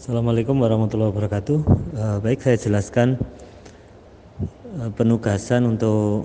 [0.00, 1.58] Assalamualaikum warahmatullahi wabarakatuh.
[1.92, 3.20] Uh, baik, saya jelaskan
[4.80, 6.24] uh, penugasan untuk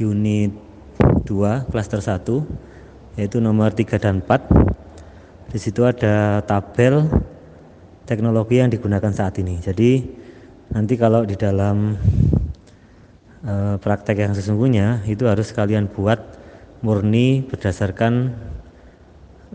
[0.00, 0.56] unit
[1.28, 1.28] 2
[1.68, 5.52] klaster 1 yaitu nomor 3 dan 4.
[5.52, 7.04] Di situ ada tabel
[8.08, 9.60] teknologi yang digunakan saat ini.
[9.60, 10.08] Jadi
[10.72, 12.00] nanti kalau di dalam
[13.44, 16.16] uh, praktek yang sesungguhnya itu harus kalian buat
[16.80, 18.32] murni berdasarkan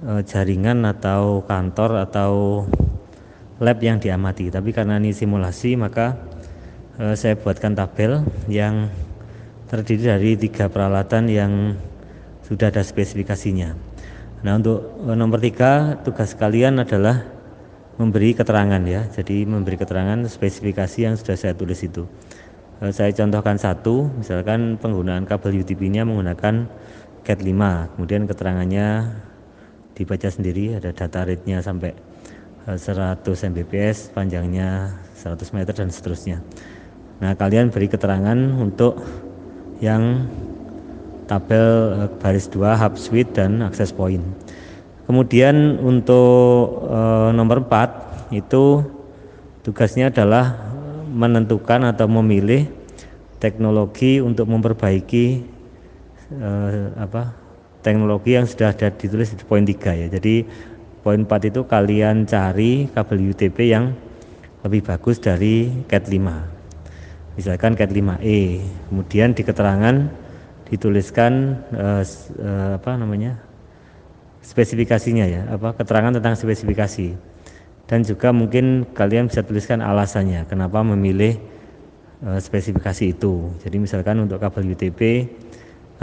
[0.01, 2.31] jaringan atau kantor atau
[3.61, 4.49] lab yang diamati.
[4.49, 6.17] Tapi karena ini simulasi maka
[6.97, 8.89] eh, saya buatkan tabel yang
[9.69, 11.51] terdiri dari tiga peralatan yang
[12.45, 13.73] sudah ada spesifikasinya.
[14.43, 17.23] Nah untuk eh, nomor tiga tugas kalian adalah
[18.01, 19.05] memberi keterangan ya.
[19.13, 22.09] Jadi memberi keterangan spesifikasi yang sudah saya tulis itu.
[22.81, 26.67] Eh, saya contohkan satu misalkan penggunaan kabel UTP nya menggunakan
[27.23, 29.15] CAT 5 kemudian keterangannya
[29.93, 31.93] dibaca sendiri ada data rate-nya sampai
[32.63, 36.39] 100 Mbps, panjangnya 100 meter dan seterusnya.
[37.19, 39.03] Nah, kalian beri keterangan untuk
[39.83, 40.27] yang
[41.27, 41.67] tabel
[42.07, 44.23] eh, baris 2 hub suite dan access point.
[45.03, 46.99] Kemudian untuk e,
[47.35, 48.87] nomor 4 itu
[49.59, 50.55] tugasnya adalah
[51.11, 52.71] menentukan atau memilih
[53.43, 55.43] teknologi untuk memperbaiki
[56.31, 56.51] e,
[56.95, 57.35] apa
[57.83, 60.07] teknologi yang sudah ada ditulis di poin 3 ya.
[60.07, 60.47] Jadi
[61.03, 63.91] Poin 4 itu kalian cari kabel UTP yang
[64.63, 67.35] lebih bagus dari CAT 5.
[67.35, 68.63] Misalkan CAT 5E.
[68.87, 70.07] Kemudian di keterangan
[70.71, 71.99] dituliskan uh,
[72.39, 73.35] uh, apa namanya?
[74.43, 77.15] spesifikasinya ya, apa keterangan tentang spesifikasi.
[77.87, 81.35] Dan juga mungkin kalian bisa tuliskan alasannya kenapa memilih
[82.23, 83.51] uh, spesifikasi itu.
[83.59, 85.27] Jadi misalkan untuk kabel UTP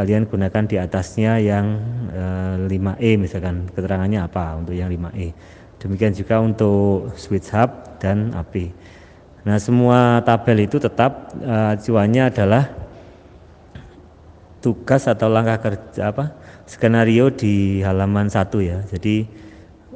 [0.00, 1.76] kalian gunakan di atasnya yang
[2.08, 2.24] e,
[2.64, 3.68] eh, 5E misalkan.
[3.68, 8.68] Keterangannya apa untuk yang 5E demikian juga untuk switch hub dan AP
[9.40, 12.68] nah semua tabel itu tetap e, acuannya adalah
[14.60, 16.36] tugas atau langkah kerja apa
[16.68, 18.84] skenario di halaman satu ya.
[18.84, 19.24] Jadi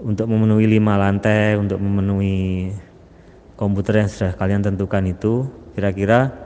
[0.01, 2.73] untuk memenuhi lima lantai untuk memenuhi
[3.55, 5.47] komputer yang sudah kalian tentukan itu
[5.77, 6.44] kira-kira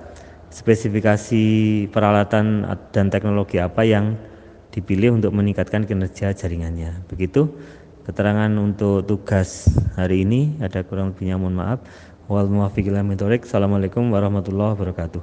[0.49, 1.45] spesifikasi
[1.93, 4.17] peralatan dan teknologi apa yang
[4.73, 7.05] dipilih untuk meningkatkan kinerja jaringannya.
[7.09, 7.49] Begitu
[8.09, 11.79] keterangan untuk tugas hari ini ada kurang lebihnya mohon maaf.
[12.29, 15.23] Wal Assalamualaikum warahmatullahi wabarakatuh.